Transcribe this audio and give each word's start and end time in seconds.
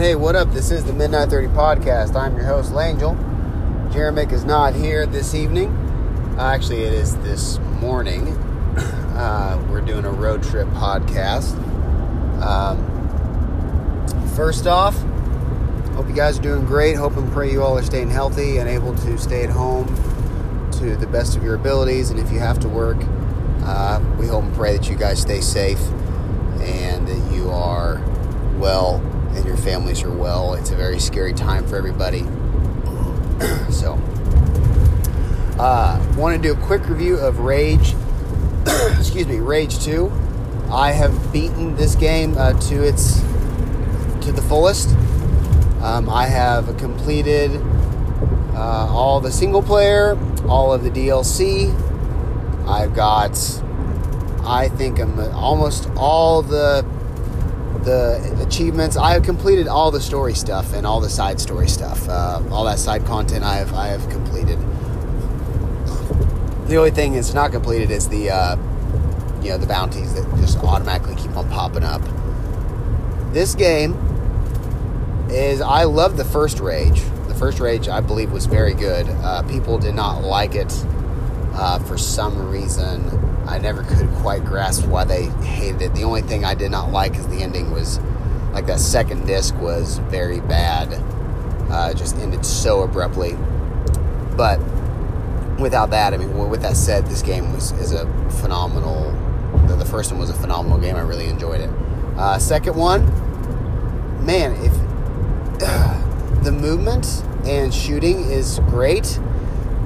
hey, 0.00 0.14
what 0.14 0.36
up? 0.36 0.52
This 0.52 0.70
is 0.70 0.84
the 0.84 0.92
Midnight 0.92 1.30
30 1.30 1.48
podcast. 1.48 2.14
I'm 2.16 2.36
your 2.36 2.44
host, 2.44 2.70
Langel. 2.72 3.16
Jeremick 3.90 4.30
is 4.30 4.44
not 4.44 4.74
here 4.74 5.06
this 5.06 5.34
evening. 5.34 5.70
Uh, 6.38 6.52
actually, 6.54 6.82
it 6.82 6.92
is 6.92 7.16
this 7.18 7.58
morning. 7.80 8.36
Uh, 9.16 9.58
we're 9.70 9.80
doing 9.80 10.04
a 10.04 10.10
road 10.10 10.42
trip 10.42 10.68
podcast. 10.68 11.54
Um, 12.42 12.76
first 14.36 14.66
off, 14.66 14.94
hope 15.94 16.06
you 16.06 16.14
guys 16.14 16.38
are 16.38 16.42
doing 16.42 16.66
great. 16.66 16.96
Hope 16.96 17.16
and 17.16 17.32
pray 17.32 17.50
you 17.50 17.62
all 17.62 17.78
are 17.78 17.82
staying 17.82 18.10
healthy 18.10 18.58
and 18.58 18.68
able 18.68 18.94
to 18.94 19.16
stay 19.16 19.42
at 19.42 19.48
home 19.48 19.86
to 20.72 20.96
the 20.96 21.06
best 21.06 21.34
of 21.34 21.42
your 21.42 21.54
abilities. 21.54 22.10
And 22.10 22.20
if 22.20 22.30
you 22.30 22.40
have 22.40 22.58
to 22.58 22.68
work, 22.68 22.98
uh, 23.62 24.04
we 24.18 24.26
hope 24.26 24.44
and 24.44 24.54
pray 24.54 24.76
that 24.76 24.86
you 24.86 24.96
guys 24.96 25.18
stay 25.18 25.40
safe 25.40 25.80
and 26.60 27.08
that 27.08 27.34
you 27.34 27.48
are 27.48 28.02
well 28.58 29.00
and 29.36 29.44
your 29.44 29.56
families 29.56 30.02
are 30.02 30.10
well. 30.10 30.54
It's 30.54 30.70
a 30.70 30.76
very 30.76 30.98
scary 30.98 31.34
time 31.34 31.66
for 31.66 31.76
everybody. 31.76 32.20
so, 33.70 33.94
uh, 35.58 36.14
want 36.16 36.34
to 36.34 36.42
do 36.42 36.58
a 36.58 36.66
quick 36.66 36.88
review 36.88 37.16
of 37.18 37.40
Rage. 37.40 37.94
excuse 38.98 39.26
me, 39.26 39.38
Rage 39.38 39.78
Two. 39.78 40.10
I 40.70 40.92
have 40.92 41.32
beaten 41.32 41.76
this 41.76 41.94
game 41.94 42.36
uh, 42.36 42.58
to 42.68 42.82
its 42.82 43.20
to 44.22 44.32
the 44.32 44.42
fullest. 44.42 44.88
Um, 45.82 46.08
I 46.10 46.26
have 46.26 46.76
completed 46.78 47.60
uh, 48.54 48.88
all 48.90 49.20
the 49.20 49.30
single 49.30 49.62
player, 49.62 50.18
all 50.48 50.72
of 50.72 50.82
the 50.82 50.90
DLC. 50.90 51.72
I've 52.66 52.94
got, 52.94 53.38
I 54.44 54.68
think, 54.68 54.98
I'm 54.98 55.18
almost 55.34 55.88
all 55.94 56.42
the 56.42 56.84
the 57.86 58.44
achievements. 58.46 58.96
I 58.96 59.12
have 59.12 59.22
completed 59.22 59.68
all 59.68 59.90
the 59.90 60.00
story 60.00 60.34
stuff 60.34 60.74
and 60.74 60.84
all 60.84 61.00
the 61.00 61.08
side 61.08 61.40
story 61.40 61.68
stuff. 61.68 62.06
Uh, 62.08 62.42
all 62.50 62.64
that 62.64 62.78
side 62.78 63.06
content 63.06 63.44
I 63.44 63.54
have 63.56 63.72
I 63.72 63.86
have 63.86 64.06
completed. 64.10 64.58
The 66.68 66.76
only 66.76 66.90
thing 66.90 67.14
that's 67.14 67.32
not 67.32 67.52
completed 67.52 67.90
is 67.90 68.08
the 68.08 68.30
uh, 68.30 68.56
you 69.40 69.50
know 69.50 69.56
the 69.56 69.66
bounties 69.66 70.12
that 70.14 70.28
just 70.36 70.58
automatically 70.58 71.14
keep 71.14 71.34
on 71.36 71.48
popping 71.48 71.84
up. 71.84 72.02
This 73.32 73.54
game 73.54 73.94
is 75.30 75.60
I 75.60 75.84
love 75.84 76.16
the 76.16 76.24
first 76.24 76.58
Rage. 76.58 77.00
The 77.28 77.34
first 77.34 77.60
Rage 77.60 77.88
I 77.88 78.00
believe 78.00 78.32
was 78.32 78.46
very 78.46 78.74
good. 78.74 79.06
Uh, 79.08 79.42
people 79.44 79.78
did 79.78 79.94
not 79.94 80.22
like 80.22 80.56
it 80.56 80.72
uh, 81.54 81.78
for 81.78 81.96
some 81.96 82.50
reason. 82.50 83.25
I 83.46 83.58
never 83.58 83.82
could 83.82 84.08
quite 84.16 84.44
grasp 84.44 84.86
why 84.86 85.04
they 85.04 85.24
hated 85.46 85.82
it. 85.82 85.94
The 85.94 86.04
only 86.04 86.22
thing 86.22 86.44
I 86.44 86.54
did 86.54 86.70
not 86.70 86.90
like 86.90 87.16
is 87.16 87.26
the 87.28 87.42
ending 87.42 87.70
was 87.70 87.98
like 88.52 88.66
that 88.66 88.80
second 88.80 89.26
disc 89.26 89.54
was 89.56 89.98
very 89.98 90.40
bad. 90.40 90.92
Uh, 91.70 91.92
just 91.94 92.16
ended 92.16 92.44
so 92.44 92.82
abruptly. 92.82 93.36
But 94.36 94.58
without 95.58 95.90
that, 95.90 96.14
I 96.14 96.16
mean, 96.16 96.36
with 96.48 96.62
that 96.62 96.76
said, 96.76 97.06
this 97.06 97.22
game 97.22 97.52
was 97.52 97.72
is 97.72 97.92
a 97.92 98.06
phenomenal. 98.40 99.12
The, 99.68 99.76
the 99.76 99.84
first 99.84 100.10
one 100.10 100.20
was 100.20 100.30
a 100.30 100.34
phenomenal 100.34 100.78
game. 100.78 100.96
I 100.96 101.00
really 101.00 101.28
enjoyed 101.28 101.60
it. 101.60 101.70
Uh, 102.16 102.38
second 102.38 102.76
one, 102.76 103.04
man, 104.24 104.52
if 104.64 105.62
uh, 105.62 106.40
the 106.42 106.52
movement 106.52 107.22
and 107.44 107.72
shooting 107.72 108.30
is 108.30 108.58
great 108.66 109.18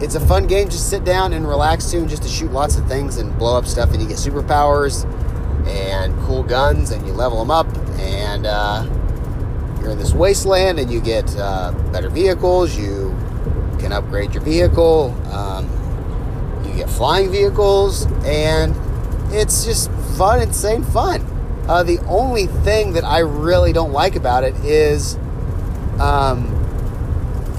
it's 0.00 0.14
a 0.14 0.20
fun 0.20 0.46
game. 0.46 0.68
Just 0.68 0.88
sit 0.88 1.04
down 1.04 1.32
and 1.32 1.46
relax 1.46 1.90
to, 1.90 1.98
and 1.98 2.08
just 2.08 2.22
to 2.22 2.28
shoot 2.28 2.50
lots 2.52 2.76
of 2.76 2.86
things 2.88 3.18
and 3.18 3.36
blow 3.38 3.56
up 3.56 3.66
stuff, 3.66 3.92
and 3.92 4.00
you 4.00 4.08
get 4.08 4.16
superpowers 4.16 5.04
and 5.66 6.18
cool 6.20 6.42
guns, 6.42 6.90
and 6.90 7.06
you 7.06 7.12
level 7.12 7.38
them 7.38 7.50
up, 7.50 7.66
and 7.98 8.46
uh, 8.46 8.84
you're 9.80 9.90
in 9.90 9.98
this 9.98 10.12
wasteland, 10.12 10.78
and 10.78 10.90
you 10.90 11.00
get 11.00 11.36
uh, 11.36 11.72
better 11.92 12.08
vehicles. 12.08 12.76
You 12.76 13.16
can 13.78 13.92
upgrade 13.92 14.32
your 14.32 14.42
vehicle. 14.42 15.14
Um, 15.32 15.68
you 16.66 16.74
get 16.74 16.88
flying 16.90 17.30
vehicles, 17.30 18.06
and 18.24 18.74
it's 19.32 19.64
just 19.64 19.90
fun, 20.16 20.40
insane 20.40 20.82
fun. 20.82 21.26
Uh, 21.68 21.82
the 21.82 21.98
only 22.06 22.46
thing 22.46 22.94
that 22.94 23.04
I 23.04 23.18
really 23.20 23.72
don't 23.72 23.92
like 23.92 24.16
about 24.16 24.44
it 24.44 24.54
is. 24.64 25.16
Um, 26.00 26.56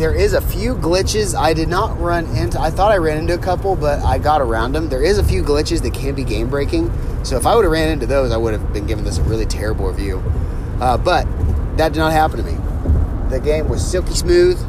there 0.02 0.16
is 0.16 0.34
a 0.34 0.42
few 0.42 0.74
glitches 0.74 1.40
I 1.40 1.54
did 1.54 1.70
not 1.70 2.00
run 2.00 2.26
into. 2.36 2.60
I 2.60 2.72
thought 2.72 2.92
I 2.92 2.98
ran 2.98 3.20
into 3.20 3.36
a 3.36 3.38
couple, 3.38 3.76
but 3.76 4.00
I 4.00 4.18
got 4.18 4.42
around 4.42 4.72
them. 4.72 4.90
There 4.90 5.04
is 5.04 5.20
a 5.20 5.24
few 5.24 5.44
glitches 5.44 5.84
that 5.84 5.94
can 5.94 6.16
be 6.16 6.24
game 6.24 6.50
breaking. 6.50 6.92
So 7.24 7.38
if 7.38 7.46
I 7.46 7.56
would 7.56 7.66
have 7.66 7.72
ran 7.72 7.90
into 7.90 8.08
those, 8.08 8.32
I 8.32 8.38
would 8.38 8.54
have 8.54 8.74
been 8.74 8.88
given 8.88 9.06
this 9.06 9.20
a 9.20 9.22
really 9.22 9.46
terrible 9.46 9.88
review. 9.88 10.18
Uh, 10.82 10.98
but 10.98 11.28
that 11.78 11.94
did 11.94 12.00
not 12.00 12.14
happen 12.14 12.38
to 12.38 12.44
me. 12.44 12.58
The 13.30 13.40
game 13.40 13.70
was 13.70 13.86
silky 13.86 14.16
smooth. 14.16 14.60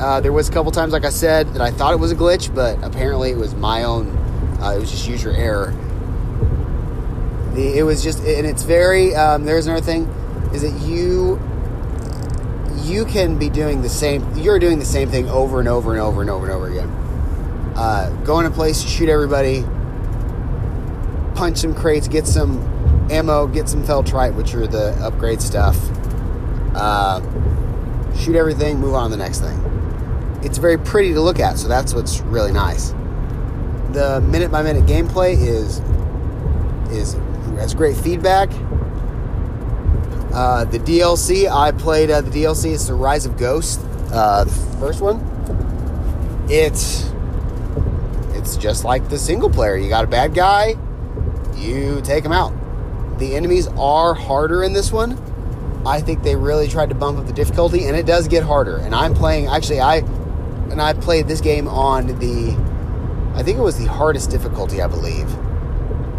Uh, 0.00 0.20
there 0.20 0.32
was 0.32 0.48
a 0.48 0.52
couple 0.52 0.70
times, 0.70 0.92
like 0.92 1.04
I 1.04 1.10
said, 1.10 1.52
that 1.54 1.60
I 1.60 1.72
thought 1.72 1.92
it 1.92 1.98
was 1.98 2.12
a 2.12 2.16
glitch, 2.16 2.54
but 2.54 2.80
apparently 2.84 3.30
it 3.30 3.36
was 3.36 3.56
my 3.56 3.82
own. 3.82 4.16
Uh, 4.60 4.74
it 4.76 4.78
was 4.78 4.92
just 4.92 5.08
user 5.08 5.32
error. 5.32 5.74
The, 7.54 7.76
it 7.76 7.82
was 7.82 8.04
just, 8.04 8.20
and 8.20 8.46
it's 8.46 8.62
very. 8.62 9.16
Um, 9.16 9.46
there's 9.46 9.66
another 9.66 9.84
thing, 9.84 10.04
is 10.54 10.62
that 10.62 10.80
you 10.86 11.40
you 12.86 13.04
can 13.04 13.38
be 13.38 13.50
doing 13.50 13.82
the 13.82 13.88
same. 13.88 14.24
You're 14.36 14.58
doing 14.58 14.78
the 14.78 14.84
same 14.84 15.10
thing 15.10 15.28
over 15.28 15.58
and 15.58 15.68
over 15.68 15.92
and 15.92 16.00
over 16.00 16.20
and 16.20 16.30
over 16.30 16.46
and 16.46 16.54
over 16.54 16.68
again. 16.68 16.88
Uh, 17.76 18.10
go 18.24 18.38
in 18.40 18.46
a 18.46 18.50
place, 18.50 18.80
shoot 18.80 19.08
everybody, 19.08 19.62
punch 21.34 21.58
some 21.58 21.74
crates, 21.74 22.08
get 22.08 22.26
some 22.26 22.58
ammo, 23.10 23.46
get 23.46 23.68
some 23.68 23.82
feltrite, 23.82 24.34
which 24.34 24.54
are 24.54 24.66
the 24.66 24.92
upgrade 25.04 25.42
stuff. 25.42 25.76
Uh, 26.74 27.20
shoot 28.16 28.36
everything, 28.36 28.78
move 28.78 28.94
on 28.94 29.10
to 29.10 29.16
the 29.16 29.22
next 29.22 29.40
thing. 29.40 29.60
It's 30.42 30.58
very 30.58 30.78
pretty 30.78 31.12
to 31.12 31.20
look 31.20 31.40
at, 31.40 31.58
so 31.58 31.68
that's 31.68 31.92
what's 31.92 32.20
really 32.20 32.52
nice. 32.52 32.90
The 33.92 34.22
minute 34.26 34.50
by 34.50 34.62
minute 34.62 34.86
gameplay 34.86 35.34
is 35.36 35.80
is 36.90 37.14
has 37.58 37.74
great 37.74 37.96
feedback 37.96 38.50
uh, 40.36 40.66
the 40.66 40.78
DLC, 40.78 41.50
I 41.50 41.72
played 41.72 42.10
uh, 42.10 42.20
the 42.20 42.30
DLC. 42.30 42.74
It's 42.74 42.88
the 42.88 42.94
Rise 42.94 43.24
of 43.24 43.38
Ghost, 43.38 43.80
uh, 44.12 44.44
the 44.44 44.50
first 44.78 45.00
one. 45.00 45.18
It's 46.50 47.10
it's 48.34 48.58
just 48.58 48.84
like 48.84 49.08
the 49.08 49.18
single 49.18 49.48
player. 49.48 49.78
You 49.78 49.88
got 49.88 50.04
a 50.04 50.06
bad 50.06 50.34
guy, 50.34 50.76
you 51.56 52.02
take 52.02 52.22
him 52.22 52.32
out. 52.32 52.52
The 53.18 53.34
enemies 53.34 53.66
are 53.78 54.12
harder 54.12 54.62
in 54.62 54.74
this 54.74 54.92
one. 54.92 55.16
I 55.86 56.02
think 56.02 56.22
they 56.22 56.36
really 56.36 56.68
tried 56.68 56.90
to 56.90 56.94
bump 56.94 57.18
up 57.18 57.26
the 57.26 57.32
difficulty, 57.32 57.86
and 57.86 57.96
it 57.96 58.04
does 58.04 58.28
get 58.28 58.42
harder. 58.42 58.76
And 58.76 58.94
I'm 58.94 59.14
playing 59.14 59.46
actually 59.46 59.80
I 59.80 60.00
and 60.70 60.82
I 60.82 60.92
played 60.92 61.28
this 61.28 61.40
game 61.40 61.66
on 61.66 62.08
the 62.18 62.52
I 63.34 63.42
think 63.42 63.56
it 63.56 63.62
was 63.62 63.78
the 63.78 63.86
hardest 63.86 64.28
difficulty, 64.28 64.82
I 64.82 64.86
believe. 64.86 65.32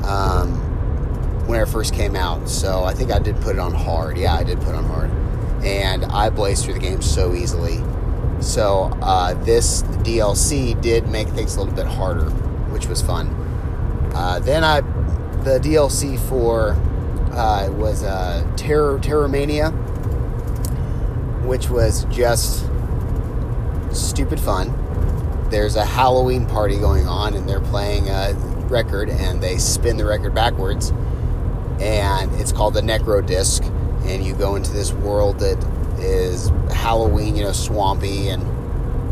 Um, 0.03 0.66
when 1.47 1.59
it 1.61 1.67
first 1.67 1.93
came 1.93 2.15
out. 2.15 2.47
So 2.47 2.83
I 2.83 2.93
think 2.93 3.11
I 3.11 3.19
did 3.19 3.37
put 3.37 3.55
it 3.55 3.59
on 3.59 3.73
hard. 3.73 4.17
Yeah, 4.17 4.35
I 4.35 4.43
did 4.43 4.59
put 4.59 4.69
it 4.69 4.75
on 4.75 4.83
hard. 4.83 5.09
And 5.63 6.05
I 6.05 6.29
blazed 6.29 6.65
through 6.65 6.75
the 6.75 6.79
game 6.79 7.01
so 7.01 7.33
easily. 7.33 7.81
So 8.41 8.91
uh, 9.01 9.33
this 9.45 9.81
DLC 10.03 10.79
did 10.81 11.07
make 11.07 11.27
things 11.29 11.55
a 11.55 11.59
little 11.59 11.73
bit 11.73 11.87
harder, 11.87 12.29
which 12.69 12.87
was 12.87 13.01
fun. 13.01 13.27
Uh, 14.13 14.39
then 14.39 14.63
I, 14.63 14.81
the 15.43 15.59
DLC 15.59 16.19
for 16.27 16.71
uh, 17.31 17.71
was 17.71 18.03
uh, 18.03 18.45
Terror 18.55 18.99
Terrormania, 18.99 19.71
which 21.45 21.69
was 21.69 22.05
just 22.05 22.65
stupid 23.91 24.39
fun. 24.39 24.73
There's 25.49 25.77
a 25.77 25.85
Halloween 25.85 26.45
party 26.45 26.77
going 26.77 27.07
on, 27.07 27.33
and 27.33 27.47
they're 27.47 27.61
playing 27.61 28.09
a 28.09 28.33
record, 28.69 29.09
and 29.09 29.41
they 29.41 29.57
spin 29.57 29.97
the 29.97 30.05
record 30.05 30.35
backwards 30.35 30.91
and 31.79 32.33
it's 32.35 32.51
called 32.51 32.73
the 32.73 32.81
Necro 32.81 33.25
Disc. 33.25 33.63
And 34.05 34.23
you 34.23 34.33
go 34.33 34.55
into 34.55 34.71
this 34.71 34.93
world 34.93 35.39
that 35.39 35.57
is 35.99 36.49
Halloween, 36.71 37.35
you 37.35 37.43
know, 37.43 37.51
swampy, 37.51 38.29
and 38.29 38.41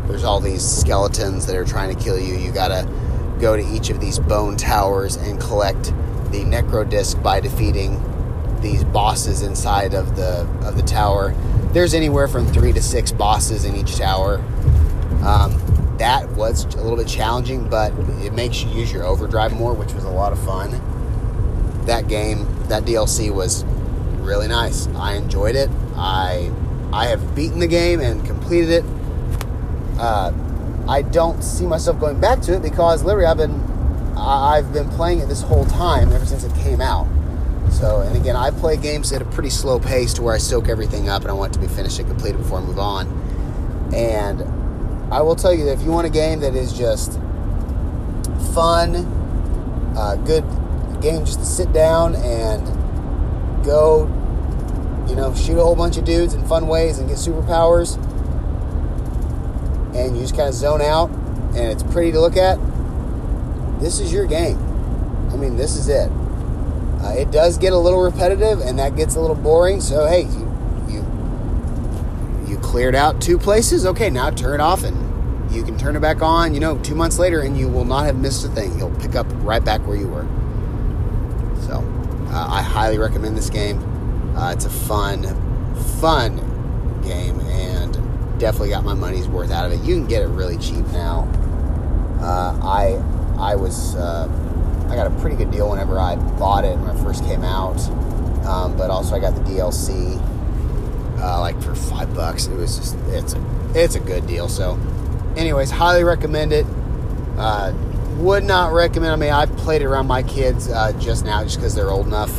there's 0.08 0.24
all 0.24 0.40
these 0.40 0.64
skeletons 0.64 1.46
that 1.46 1.56
are 1.56 1.64
trying 1.64 1.94
to 1.94 2.02
kill 2.02 2.18
you. 2.18 2.34
You 2.34 2.52
gotta 2.52 2.88
go 3.40 3.56
to 3.56 3.62
each 3.74 3.90
of 3.90 4.00
these 4.00 4.18
bone 4.18 4.56
towers 4.56 5.16
and 5.16 5.40
collect 5.40 5.84
the 6.30 6.44
Necro 6.44 6.88
Disc 6.88 7.20
by 7.22 7.40
defeating 7.40 8.02
these 8.60 8.84
bosses 8.84 9.42
inside 9.42 9.94
of 9.94 10.16
the 10.16 10.48
of 10.64 10.76
the 10.76 10.82
tower. 10.82 11.34
There's 11.72 11.92
anywhere 11.92 12.28
from 12.28 12.46
three 12.46 12.72
to 12.72 12.82
six 12.82 13.12
bosses 13.12 13.64
in 13.64 13.76
each 13.76 13.96
tower. 13.96 14.42
Um, 15.22 15.60
that 15.98 16.28
was 16.32 16.64
a 16.74 16.82
little 16.82 16.96
bit 16.96 17.08
challenging, 17.08 17.68
but 17.68 17.92
it 18.22 18.32
makes 18.32 18.62
you 18.62 18.70
use 18.70 18.92
your 18.92 19.04
overdrive 19.04 19.52
more, 19.52 19.74
which 19.74 19.92
was 19.92 20.04
a 20.04 20.10
lot 20.10 20.32
of 20.32 20.38
fun. 20.44 20.70
That 21.86 22.08
game 22.08 22.46
that 22.68 22.84
DLC 22.84 23.32
was 23.32 23.64
really 24.18 24.48
nice. 24.48 24.88
I 24.88 25.14
enjoyed 25.14 25.56
it. 25.56 25.70
I 25.96 26.52
I 26.92 27.06
have 27.06 27.34
beaten 27.34 27.60
the 27.60 27.66
game 27.66 28.00
and 28.00 28.24
completed 28.24 28.70
it. 28.70 28.84
Uh, 29.98 30.32
I 30.88 31.02
don't 31.02 31.42
see 31.42 31.66
myself 31.66 31.98
going 31.98 32.20
back 32.20 32.40
to 32.42 32.54
it 32.54 32.62
because 32.62 33.02
literally 33.02 33.26
I've 33.26 33.36
been 33.36 33.60
I've 34.16 34.72
been 34.72 34.88
playing 34.90 35.20
it 35.20 35.28
this 35.28 35.42
whole 35.42 35.66
time 35.66 36.12
ever 36.12 36.24
since 36.24 36.44
it 36.44 36.54
came 36.56 36.80
out. 36.80 37.06
So, 37.70 38.00
and 38.00 38.16
again, 38.16 38.36
I 38.36 38.50
play 38.50 38.76
games 38.76 39.12
at 39.12 39.20
a 39.20 39.24
pretty 39.24 39.50
slow 39.50 39.78
pace 39.78 40.14
to 40.14 40.22
where 40.22 40.34
I 40.34 40.38
soak 40.38 40.68
everything 40.68 41.08
up 41.08 41.22
and 41.22 41.30
I 41.30 41.34
want 41.34 41.52
it 41.52 41.60
to 41.60 41.66
be 41.66 41.72
finished 41.72 41.98
and 41.98 42.08
completed 42.08 42.38
before 42.38 42.58
I 42.58 42.62
move 42.62 42.78
on. 42.78 43.92
And 43.94 44.42
I 45.12 45.20
will 45.20 45.36
tell 45.36 45.52
you 45.52 45.64
that 45.66 45.72
if 45.72 45.82
you 45.82 45.90
want 45.90 46.06
a 46.06 46.10
game 46.10 46.40
that 46.40 46.54
is 46.54 46.72
just 46.72 47.14
fun, 48.54 48.96
uh, 49.96 50.16
good 50.24 50.44
game 51.10 51.24
just 51.24 51.38
to 51.38 51.46
sit 51.46 51.72
down 51.72 52.14
and 52.16 52.64
go, 53.64 54.06
you 55.08 55.14
know, 55.14 55.32
shoot 55.34 55.58
a 55.58 55.62
whole 55.62 55.76
bunch 55.76 55.96
of 55.96 56.04
dudes 56.04 56.34
in 56.34 56.44
fun 56.46 56.66
ways 56.66 56.98
and 56.98 57.08
get 57.08 57.16
superpowers, 57.16 57.96
and 59.94 60.16
you 60.16 60.22
just 60.22 60.36
kind 60.36 60.48
of 60.48 60.54
zone 60.54 60.82
out, 60.82 61.10
and 61.54 61.70
it's 61.70 61.82
pretty 61.84 62.12
to 62.12 62.20
look 62.20 62.36
at, 62.36 62.58
this 63.80 64.00
is 64.00 64.12
your 64.12 64.26
game. 64.26 64.58
I 65.30 65.36
mean, 65.36 65.56
this 65.56 65.76
is 65.76 65.88
it. 65.88 66.10
Uh, 67.02 67.14
it 67.16 67.30
does 67.30 67.58
get 67.58 67.72
a 67.72 67.78
little 67.78 68.00
repetitive, 68.00 68.60
and 68.60 68.78
that 68.78 68.96
gets 68.96 69.16
a 69.16 69.20
little 69.20 69.36
boring. 69.36 69.80
So 69.80 70.06
hey, 70.06 70.22
you 70.22 70.46
you 70.88 71.04
you 72.48 72.58
cleared 72.58 72.94
out 72.94 73.20
two 73.20 73.38
places. 73.38 73.84
Okay, 73.84 74.08
now 74.08 74.30
turn 74.30 74.54
it 74.54 74.60
off, 74.60 74.82
and 74.82 74.96
you 75.52 75.62
can 75.62 75.76
turn 75.76 75.94
it 75.94 76.00
back 76.00 76.22
on. 76.22 76.54
You 76.54 76.60
know, 76.60 76.78
two 76.78 76.94
months 76.94 77.18
later, 77.18 77.40
and 77.40 77.56
you 77.56 77.68
will 77.68 77.84
not 77.84 78.06
have 78.06 78.16
missed 78.16 78.46
a 78.46 78.48
thing. 78.48 78.78
You'll 78.78 78.96
pick 78.98 79.14
up 79.14 79.26
right 79.44 79.62
back 79.62 79.86
where 79.86 79.96
you 79.96 80.08
were. 80.08 80.26
So, 81.62 81.84
uh, 82.30 82.46
I 82.48 82.62
highly 82.62 82.98
recommend 82.98 83.36
this 83.36 83.50
game. 83.50 83.78
Uh, 84.36 84.52
it's 84.52 84.64
a 84.64 84.70
fun, 84.70 85.22
fun 86.00 86.36
game, 87.02 87.40
and 87.40 87.94
definitely 88.38 88.70
got 88.70 88.84
my 88.84 88.94
money's 88.94 89.28
worth 89.28 89.50
out 89.50 89.66
of 89.66 89.72
it. 89.72 89.84
You 89.86 89.96
can 89.96 90.06
get 90.06 90.22
it 90.22 90.28
really 90.28 90.58
cheap 90.58 90.86
now. 90.88 91.28
Uh, 92.20 92.58
I 92.62 93.02
I 93.38 93.56
was 93.56 93.94
uh, 93.94 94.28
I 94.90 94.94
got 94.94 95.06
a 95.06 95.20
pretty 95.20 95.36
good 95.36 95.50
deal 95.50 95.70
whenever 95.70 95.98
I 95.98 96.16
bought 96.38 96.64
it 96.64 96.78
when 96.78 96.94
it 96.94 97.02
first 97.02 97.24
came 97.24 97.44
out. 97.44 97.80
Um, 98.46 98.76
but 98.76 98.90
also 98.90 99.16
I 99.16 99.18
got 99.18 99.34
the 99.34 99.40
DLC 99.42 100.20
uh, 101.18 101.40
like 101.40 101.60
for 101.62 101.74
five 101.74 102.14
bucks. 102.14 102.46
It 102.46 102.56
was 102.56 102.76
just 102.78 102.96
it's 103.08 103.34
a 103.34 103.72
it's 103.74 103.94
a 103.94 104.00
good 104.00 104.26
deal. 104.26 104.48
So, 104.48 104.78
anyways, 105.36 105.70
highly 105.70 106.04
recommend 106.04 106.52
it. 106.52 106.66
Uh, 107.36 107.72
would 108.18 108.44
not 108.44 108.72
recommend. 108.72 109.12
I 109.12 109.16
mean, 109.16 109.32
I've 109.32 109.54
played 109.56 109.82
it 109.82 109.86
around 109.86 110.06
my 110.06 110.22
kids 110.22 110.68
uh, 110.68 110.92
just 110.98 111.24
now, 111.24 111.42
just 111.42 111.56
because 111.56 111.74
they're 111.74 111.90
old 111.90 112.06
enough. 112.06 112.32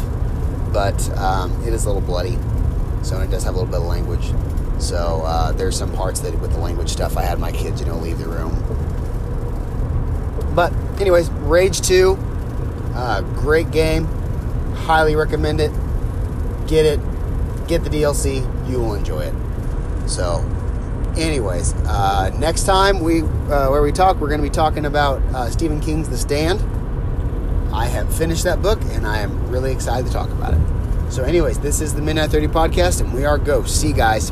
But 0.74 1.10
um, 1.18 1.52
it 1.66 1.74
is 1.74 1.86
a 1.86 1.88
little 1.88 2.02
bloody, 2.02 2.38
so 3.04 3.20
it 3.22 3.32
does 3.32 3.44
have 3.44 3.56
a 3.56 3.58
little 3.58 3.72
bit 3.72 3.82
of 3.82 3.88
language. 3.88 4.32
So 4.80 5.24
uh, 5.26 5.52
there's 5.54 5.78
some 5.78 5.92
parts 5.94 6.20
that 6.22 6.40
with 6.40 6.52
the 6.52 6.60
language 6.60 6.90
stuff, 6.90 7.18
I 7.18 7.24
had 7.24 7.40
my 7.40 7.52
kids, 7.52 7.82
you 7.82 7.88
know, 7.88 7.98
leave 7.98 8.20
the 8.20 8.28
room. 8.28 8.64
But 10.54 10.74
anyways, 11.00 11.30
Rage 11.30 11.82
Two 11.82 12.18
uh, 12.98 13.22
great 13.22 13.70
game. 13.70 14.06
Highly 14.74 15.16
recommend 15.16 15.62
it. 15.62 15.72
Get 16.66 16.86
it. 16.86 17.00
Get 17.68 17.84
the 17.84 17.92
DLC. 17.92 18.42
You 18.68 18.80
will 18.80 18.96
enjoy 18.96 19.22
it. 19.22 19.34
So, 20.10 20.40
anyways, 21.16 21.74
uh, 21.86 22.36
next 22.38 22.64
time 22.64 23.00
we 23.00 23.22
uh, 23.22 23.70
where 23.70 23.82
we 23.82 23.92
talk, 23.92 24.18
we're 24.18 24.30
going 24.30 24.42
to 24.42 24.48
be 24.48 24.54
talking 24.54 24.86
about 24.86 25.22
uh, 25.34 25.50
Stephen 25.50 25.80
King's 25.80 26.10
The 26.10 26.18
Stand. 26.18 26.62
I 27.74 27.86
have 27.86 28.14
finished 28.16 28.44
that 28.46 28.62
book, 28.62 28.82
and 28.92 29.06
I 29.06 29.20
am 29.20 29.50
really 29.50 29.72
excited 29.72 30.08
to 30.08 30.12
talk 30.12 30.30
about 30.30 30.54
it. 30.54 31.12
So, 31.12 31.24
anyways, 31.24 31.60
this 31.60 31.80
is 31.80 31.94
the 31.94 32.02
Midnight 32.02 32.32
Thirty 32.32 32.48
podcast, 32.48 33.02
and 33.02 33.14
we 33.14 33.26
are 33.26 33.38
Ghosts. 33.38 33.80
See, 33.80 33.90
you 33.90 33.94
guys. 33.94 34.32